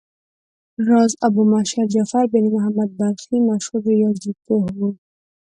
راز 0.87 1.11
ابومعشر 1.27 1.85
جعفر 1.93 2.25
بن 2.33 2.43
محمد 2.55 2.89
بلخي 2.99 3.37
مشهور 3.47 3.81
ریاضي 3.89 4.31
پوه 4.43 4.65
و. 4.77 4.79